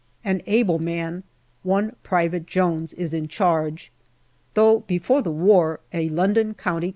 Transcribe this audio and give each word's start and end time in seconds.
An 0.23 0.41
able 0.47 0.79
man, 0.79 1.23
one 1.61 1.95
Private 2.01 2.47
Jones, 2.47 2.91
is 2.93 3.13
in 3.13 3.27
charge. 3.27 3.91
Though 4.55 4.79
before 4.79 5.21
the 5.21 5.29
war 5.29 5.79
an 5.93 6.17
L.C.C. 6.17 6.89